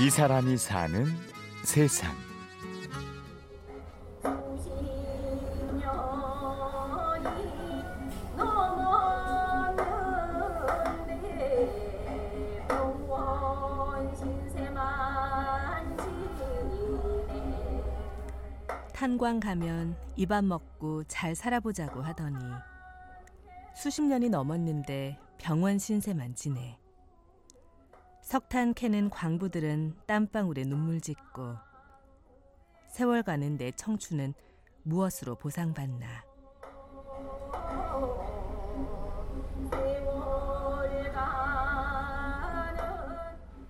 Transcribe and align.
이 0.00 0.10
사람이 0.10 0.56
사는 0.56 1.06
세상. 1.62 2.12
탄광 18.92 19.38
가면 19.38 19.96
입안 20.16 20.48
먹고 20.48 21.04
잘 21.04 21.36
살아보자고 21.36 22.02
하더니 22.02 22.36
수십 23.76 24.02
년이 24.02 24.28
넘었는데 24.28 25.18
병원 25.38 25.78
신세만 25.78 26.34
지내. 26.34 26.78
석탄 28.24 28.72
캐는 28.72 29.10
광부들은 29.10 29.96
땀방울에 30.06 30.64
눈물 30.64 30.98
짓고 31.02 31.56
세월 32.88 33.22
가는 33.22 33.58
내 33.58 33.70
청춘은 33.70 34.32
무엇으로 34.82 35.34
보상받나. 35.34 36.24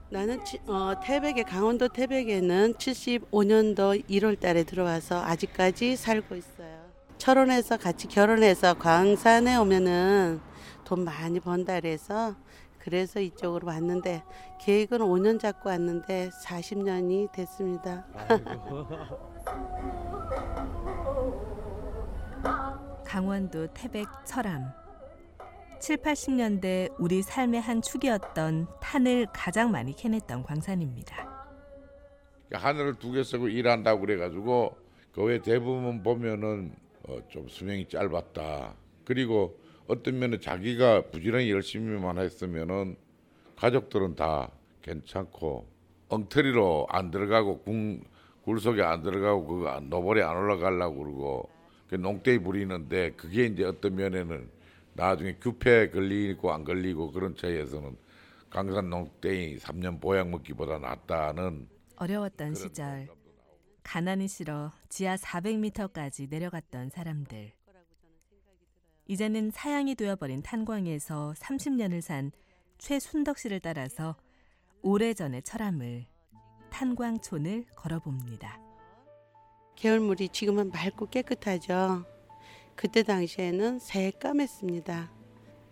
나는 0.08 0.44
치, 0.44 0.60
어, 0.68 0.94
태백에 1.02 1.42
강원도 1.42 1.88
태백에는 1.88 2.74
75년도 2.74 4.08
1월 4.08 4.38
달에 4.38 4.62
들어와서 4.62 5.20
아직까지 5.20 5.96
살고 5.96 6.36
있어요. 6.36 6.84
철원에서 7.18 7.76
같이 7.76 8.06
결혼해서 8.06 8.74
광산에 8.74 9.56
오면은 9.56 10.40
돈 10.84 11.04
많이 11.04 11.40
번다 11.40 11.80
그래서 11.80 12.36
그래서 12.84 13.18
이쪽으로 13.18 13.66
왔는데 13.68 14.22
계획은 14.60 14.98
5년 14.98 15.40
잡고 15.40 15.70
왔는데 15.70 16.28
40년이 16.44 17.32
됐습니다. 17.32 18.04
강원도 23.06 23.66
태백 23.68 24.06
철암 24.26 24.70
7, 25.80 25.96
80년대 25.98 26.94
우리 26.98 27.22
삶의 27.22 27.60
한 27.62 27.80
축이었던 27.80 28.66
탄을 28.80 29.28
가장 29.32 29.70
많이 29.70 29.94
캐냈던 29.96 30.42
광산입니다. 30.42 31.32
하늘을 32.52 32.94
두 32.98 33.12
개 33.12 33.24
쓰고 33.24 33.48
일한다고 33.48 34.00
그래가지고 34.02 34.76
그 35.12 35.22
외 35.24 35.40
대부분 35.40 36.02
보면은 36.02 36.74
어, 37.08 37.16
좀 37.28 37.48
수명이 37.48 37.88
짧았다. 37.88 38.74
그리고 39.04 39.56
어떤 39.86 40.18
면에 40.18 40.38
자기가 40.38 41.10
부지런히 41.10 41.50
열심히만 41.50 42.18
했으면은 42.18 42.96
가족들은 43.56 44.14
다 44.16 44.50
괜찮고 44.82 45.66
엉터리로 46.08 46.86
안 46.90 47.10
들어가고 47.10 47.62
궁, 47.62 48.02
굴 48.42 48.60
속에 48.60 48.82
안 48.82 49.02
들어가고 49.02 49.46
그 49.46 49.80
노벌에 49.84 50.22
안 50.22 50.36
올라가려고 50.36 50.98
그러고 50.98 51.50
그 51.88 51.96
농대에 51.96 52.38
부리는데 52.38 53.12
그게 53.12 53.46
이제 53.46 53.64
어떤 53.64 53.94
면에는 53.96 54.48
나중에 54.94 55.36
규패 55.40 55.90
걸리고 55.90 56.52
안 56.52 56.64
걸리고 56.64 57.12
그런 57.12 57.36
차이에서는 57.36 57.96
강산 58.48 58.88
농대이 58.88 59.58
3년 59.58 60.00
보약 60.00 60.28
먹기보다 60.30 60.78
낫다는 60.78 61.68
어려웠던 61.96 62.54
시절 62.54 63.08
가난이 63.82 64.28
싫어 64.28 64.72
지하 64.88 65.16
400m까지 65.16 66.28
내려갔던 66.30 66.90
사람들. 66.90 67.52
이제는 69.06 69.50
사양이 69.50 69.94
되어버린 69.94 70.42
탄광에서 70.42 71.34
30년을 71.36 72.00
산 72.00 72.32
최순덕 72.78 73.38
씨를 73.38 73.60
따라서 73.60 74.16
오래전의 74.82 75.42
철암을 75.42 76.06
탄광촌을 76.70 77.66
걸어봅니다. 77.76 78.60
개울물이 79.76 80.30
지금은 80.30 80.70
맑고 80.70 81.10
깨끗하죠. 81.10 82.04
그때 82.74 83.02
당시에는 83.02 83.78
새까맸습니다. 83.78 85.08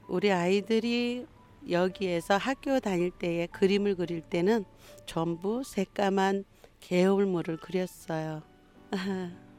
우리 0.09 0.31
아이들이 0.31 1.27
여기에서 1.69 2.37
학교 2.37 2.81
다닐 2.81 3.11
때에 3.11 3.47
그림을 3.47 3.97
그릴 3.97 4.21
때는 4.21 4.65
전부 5.07 5.63
새까만 5.65 6.45
개울물을 6.81 7.59
그렸어요. 7.59 8.43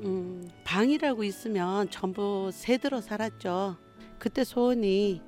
음, 0.00 0.48
방이라고 0.64 1.24
있으면 1.24 1.90
전부 1.90 2.50
새들어 2.52 3.00
살았죠. 3.00 3.76
그때 4.18 4.44
소원이 4.44 5.22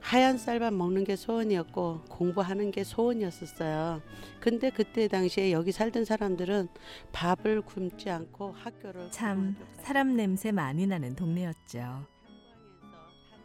하얀 0.00 0.38
쌀밥 0.38 0.72
먹는 0.72 1.04
게 1.04 1.14
소원이었고 1.14 2.02
공부하는 2.08 2.70
게 2.70 2.84
소원이었었어요. 2.84 4.02
근데 4.40 4.70
그때 4.70 5.08
당시에 5.08 5.52
여기 5.52 5.72
살던 5.72 6.04
사람들은 6.04 6.68
밥을 7.12 7.62
굶지 7.62 8.08
않고 8.08 8.52
학교를 8.52 9.10
참 9.10 9.56
사람 9.82 10.16
냄새 10.16 10.52
많이 10.52 10.86
나는 10.86 11.14
동네였죠. 11.14 12.06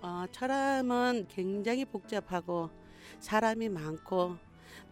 어, 0.02 0.26
철암은 0.32 1.28
굉장히 1.30 1.84
복잡하고 1.84 2.70
사람이 3.20 3.70
많고 3.70 4.38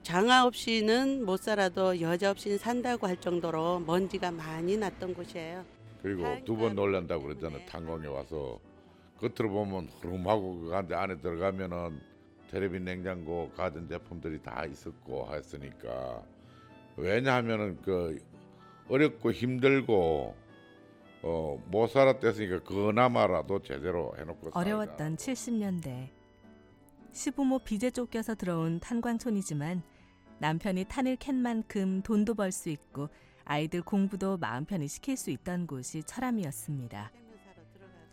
장아 0.03 0.45
없이는 0.45 1.25
못 1.25 1.37
살아도 1.37 1.99
여자 2.01 2.31
없이는 2.31 2.57
산다고 2.57 3.07
할 3.07 3.17
정도로 3.17 3.79
먼지가 3.79 4.31
많이 4.31 4.75
났던 4.77 5.13
곳이에요. 5.13 5.63
그리고 6.01 6.23
두 6.43 6.57
번 6.57 6.75
놀란다고 6.75 7.23
그랬잖아요. 7.23 7.65
탄광에 7.65 8.07
와서. 8.07 8.59
겉으로 9.19 9.49
보면 9.53 9.87
흐름하고 10.01 10.59
그 10.59 10.75
안에 10.75 11.17
들어가면은 11.21 12.01
테레비 12.51 12.79
냉장고 12.81 13.49
가전 13.55 13.87
제품들이 13.87 14.41
다 14.41 14.65
있었고 14.65 15.29
했으니까. 15.33 16.21
왜냐하면은 16.97 17.79
그 17.81 18.19
어렵고 18.89 19.31
힘들고 19.31 20.35
어, 21.21 21.63
못 21.67 21.87
살았댔으니까 21.87 22.63
그나마라도 22.63 23.61
제대로 23.63 24.13
해놓고 24.17 24.49
어려웠던 24.53 25.15
70년대 25.15 26.09
시부모 27.13 27.59
빚에 27.59 27.91
쫓겨서 27.91 28.35
들어온 28.35 28.79
탄광촌이지만 28.79 29.83
남편이 30.39 30.85
탄을 30.85 31.15
캔 31.17 31.35
만큼 31.35 32.01
돈도 32.01 32.33
벌 32.33 32.51
수 32.51 32.69
있고 32.69 33.09
아이들 33.45 33.81
공부도 33.81 34.37
마음 34.37 34.65
편히 34.65 34.87
시킬 34.87 35.15
수 35.15 35.29
있던 35.29 35.67
곳이 35.67 36.03
철암이었습니다. 36.03 37.11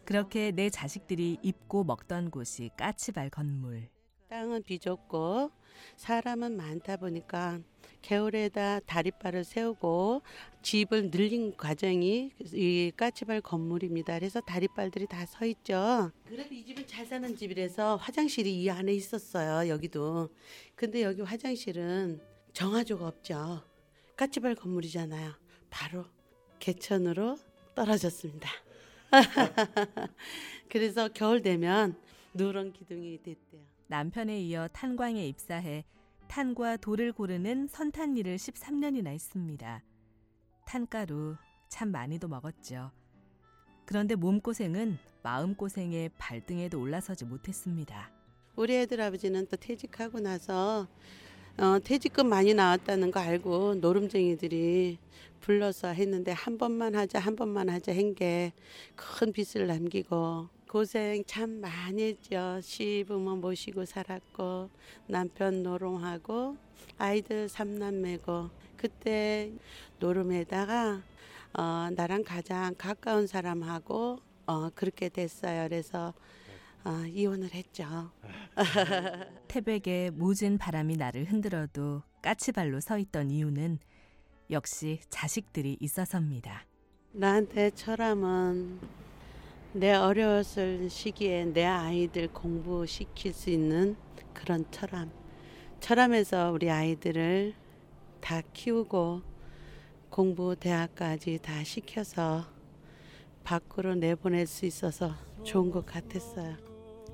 그렇게 0.05 0.51
내 0.51 0.71
자식들이 0.71 1.39
입고 1.43 1.85
먹던 1.85 2.31
곳이 2.31 2.71
까치발 2.77 3.31
건물. 3.31 3.89
땅은 4.31 4.63
비좁고 4.63 5.51
사람은 5.97 6.57
많다 6.57 6.97
보니까 6.99 7.59
겨울에다 8.01 8.79
다리발을 8.81 9.43
세우고 9.43 10.23
집을 10.63 11.11
늘린 11.11 11.57
과정이 11.57 12.31
이 12.55 12.93
까치발 12.97 13.41
건물입니다. 13.41 14.17
그래서 14.19 14.41
다리발들이 14.41 15.07
다 15.09 15.27
서 15.27 15.45
있죠. 15.47 16.13
그래도 16.27 16.55
이 16.55 16.65
집은 16.65 16.87
잘 16.87 17.05
사는 17.05 17.37
집이라서 17.37 17.97
화장실이 17.97 18.63
이 18.63 18.71
안에 18.71 18.95
있었어요. 18.95 19.69
여기도. 19.69 20.29
근데 20.77 21.03
여기 21.03 21.23
화장실은 21.23 22.21
정화조가 22.53 23.07
없죠. 23.09 23.63
까치발 24.17 24.55
건물이잖아요. 24.55 25.33
바로 25.71 26.05
개천으로 26.61 27.37
떨어졌습니다. 27.75 28.49
그래서 30.71 31.09
겨울 31.09 31.43
되면 31.43 31.99
누런 32.33 32.73
기둥이 32.73 33.19
됐대요. 33.25 33.80
남편에 33.91 34.41
이어 34.43 34.69
탄광에 34.69 35.27
입사해 35.27 35.85
탄과 36.29 36.77
돌을 36.77 37.13
고르는 37.13 37.67
선탄 37.67 38.17
일을 38.17 38.37
13년이나 38.37 39.09
했습니다. 39.09 39.83
탄가루 40.65 41.35
참 41.69 41.91
많이도 41.91 42.29
먹었죠. 42.29 42.93
그런데 43.85 44.15
몸고생은 44.15 44.97
마음고생에 45.25 46.11
발등에도 46.19 46.81
올라서지 46.81 47.25
못했습니다. 47.25 48.13
우리 48.55 48.77
애들 48.77 49.01
아버지는 49.01 49.49
또 49.49 49.57
퇴직하고 49.57 50.21
나서 50.21 50.87
어, 51.59 51.81
퇴직금 51.83 52.29
많이 52.29 52.55
나왔다는 52.55 53.11
거 53.11 53.19
알고 53.19 53.75
노름쟁이들이 53.81 54.99
불러서 55.41 55.89
했는데 55.89 56.31
한 56.31 56.59
번만 56.59 56.95
하자 56.95 57.19
한 57.19 57.35
번만 57.35 57.69
하자 57.69 57.93
한 57.93 58.15
게 58.15 58.53
큰 58.95 59.33
빚을 59.33 59.67
남기고 59.67 60.49
고생 60.71 61.25
참 61.27 61.61
많이 61.61 62.05
했죠. 62.05 62.61
시부모 62.63 63.35
모시고 63.35 63.87
살았고 63.87 64.71
남편 65.09 65.65
노름하고 65.65 66.57
아이들 66.97 67.49
삼남매고 67.49 68.51
그때 68.77 69.51
노름에다가 69.99 71.03
어, 71.55 71.89
나랑 71.97 72.23
가장 72.23 72.77
가까운 72.79 73.27
사람하고 73.27 74.21
어, 74.47 74.71
그렇게 74.71 75.09
됐어요. 75.09 75.65
그래서 75.69 76.15
어, 76.85 77.03
이혼을 77.05 77.53
했죠. 77.53 78.13
태백에 79.49 80.11
모진 80.11 80.57
바람이 80.57 80.97
나를 80.99 81.25
흔들어도 81.25 82.05
까치발로 82.23 82.79
서 82.79 82.97
있던 82.97 83.33
이유는 83.33 83.81
역시 84.53 85.01
자식들이 85.09 85.79
있어서입니다. 85.81 86.65
나한테 87.11 87.71
철암은 87.71 89.10
내 89.73 89.93
어려웠을 89.93 90.91
시기에 90.91 91.45
내 91.45 91.65
아이들 91.65 92.27
공부시킬 92.27 93.33
수 93.33 93.51
있는 93.51 93.95
그런 94.35 94.65
철암. 94.73 95.13
철암에서 95.79 96.51
우리 96.51 96.69
아이들을 96.69 97.55
다 98.21 98.43
키우고 98.53 99.23
공부 100.11 100.57
대학까지 100.57 101.39
다 101.41 101.63
시켜서 101.63 102.45
밖으로 103.45 103.95
내보낼 103.95 104.49
수 104.49 104.67
있어서 104.67 105.15
좋은 105.45 105.71
것 105.71 105.87
같았어요. 105.87 106.57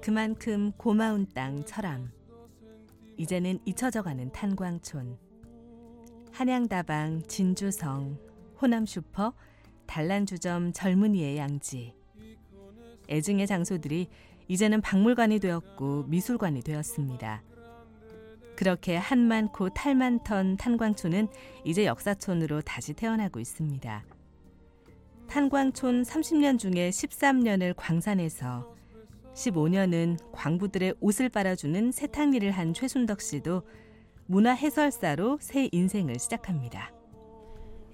그만큼 0.01 0.73
고마운 0.79 1.27
땅 1.35 1.63
철암. 1.63 2.11
이제는 3.19 3.59
잊혀져가는 3.67 4.33
탄광촌. 4.33 5.19
한양다방, 6.33 7.23
진주성, 7.29 8.19
호남슈퍼, 8.63 9.35
단란주점 9.87 10.73
젊은이의 10.73 11.37
양지. 11.37 11.95
애증의 13.09 13.47
장소들이 13.47 14.09
이제는 14.49 14.81
박물관이 14.81 15.41
되었고 15.41 16.05
미술관이 16.09 16.63
되었습니다. 16.63 17.43
그렇게 18.57 18.97
한 18.97 19.19
많고 19.29 19.69
탈 19.71 19.95
많던 19.95 20.57
탄광촌은 20.57 21.29
이제 21.65 21.85
역사촌으로 21.85 22.63
다시 22.63 22.95
태어나고 22.95 23.39
있습니다. 23.39 24.05
탄광촌 25.29 26.03
30년 26.03 26.59
중에 26.59 26.91
13년을 26.91 27.75
광산에서 27.77 28.75
15년은 29.35 30.19
광부들의 30.33 30.95
옷을 31.01 31.29
빨아주는 31.29 31.93
세탁 31.93 32.35
일을 32.35 32.53
한 32.53 32.73
최순덕 32.73 33.21
씨도 33.21 33.63
문화 34.27 34.53
해설사로 34.53 35.39
새 35.41 35.69
인생을 35.71 36.19
시작합니다. 36.19 36.96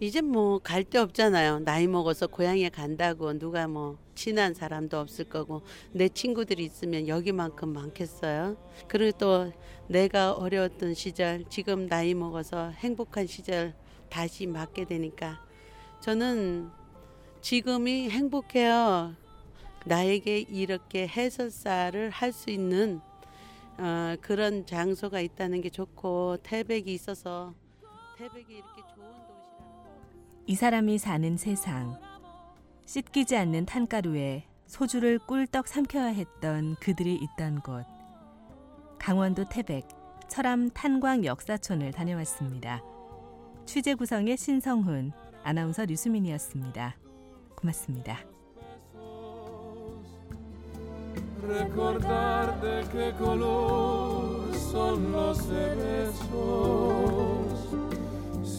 이제 0.02 0.20
뭐 0.20 0.58
갈 0.58 0.82
데 0.84 0.98
없잖아요. 0.98 1.60
나이 1.60 1.86
먹어서 1.86 2.26
고향에 2.26 2.68
간다고 2.70 3.38
누가 3.38 3.68
뭐 3.68 3.98
친한 4.16 4.52
사람도 4.52 4.98
없을 4.98 5.24
거고 5.26 5.62
내 5.92 6.08
친구들이 6.08 6.64
있으면 6.64 7.06
여기만큼 7.06 7.72
많겠어요. 7.72 8.56
그리고 8.88 9.16
또 9.18 9.52
내가 9.88 10.32
어려웠던 10.32 10.94
시절 10.94 11.44
지금 11.48 11.86
나이 11.88 12.14
먹어서 12.14 12.70
행복한 12.70 13.26
시절 13.28 13.74
다시 14.10 14.46
맞게 14.46 14.86
되니까 14.86 15.40
저는 16.00 16.68
지금이 17.40 18.10
행복해요. 18.10 19.14
나에게 19.86 20.38
이렇게 20.40 21.06
해설사를 21.06 22.10
할 22.10 22.32
수 22.32 22.50
있는 22.50 23.00
어, 23.78 24.16
그런 24.20 24.66
장소가 24.66 25.20
있다는 25.20 25.60
게 25.60 25.70
좋고 25.70 26.38
태백이 26.42 26.92
있어서 26.92 27.54
태백이 28.18 28.52
이렇게 28.54 28.82
좋은 28.94 29.31
이 30.46 30.54
사람이 30.54 30.98
사는 30.98 31.36
세상. 31.36 31.98
씻기지 32.84 33.36
않는 33.36 33.66
탄가루에 33.66 34.44
소주를 34.66 35.18
꿀떡 35.20 35.68
삼켜야 35.68 36.06
했던 36.06 36.74
그들이 36.76 37.14
있던 37.22 37.60
곳. 37.60 37.84
강원도 38.98 39.44
태백 39.48 39.86
철암 40.28 40.70
탄광 40.70 41.24
역사촌을 41.24 41.92
다녀왔습니다. 41.92 42.82
취재 43.66 43.94
구성의 43.94 44.36
신성훈, 44.36 45.12
아나운서 45.44 45.84
류수민이었습니다. 45.84 46.96
고맙습니다. 47.56 48.18
recordar 51.42 52.60
de 52.60 52.84
qué 52.92 53.12
color 53.18 54.54
son 54.54 55.10
los 55.12 55.38
cerezos, 55.38 57.31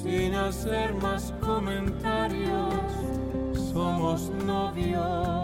sin 0.04 0.36
hacer 0.36 0.94
más 0.96 1.34
comentarios, 1.40 2.74
somos 3.72 4.30
novios. 4.46 5.43